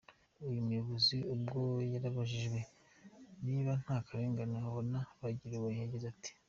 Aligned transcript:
Uyu 0.47 0.65
muyobozi 0.67 1.17
ubwo 1.33 1.59
yarabajijwe 1.93 2.59
niba 3.45 3.71
ntakarengane 3.81 4.55
abona 4.63 4.99
bagiriwe 5.21 5.69
yagize 5.81 6.05
ati:. 6.13 6.31